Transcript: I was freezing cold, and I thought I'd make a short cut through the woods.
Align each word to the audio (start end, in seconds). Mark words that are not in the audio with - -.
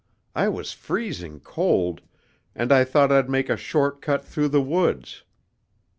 I 0.33 0.47
was 0.49 0.73
freezing 0.73 1.41
cold, 1.41 2.01
and 2.55 2.71
I 2.71 2.83
thought 2.83 3.11
I'd 3.11 3.29
make 3.29 3.49
a 3.49 3.55
short 3.55 4.01
cut 4.01 4.25
through 4.25 4.47
the 4.49 4.59
woods. 4.59 5.21